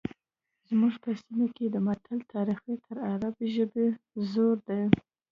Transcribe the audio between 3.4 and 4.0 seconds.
ژبې